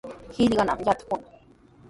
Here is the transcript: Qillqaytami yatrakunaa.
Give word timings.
Qillqaytami 0.35 0.83
yatrakunaa. 0.87 1.31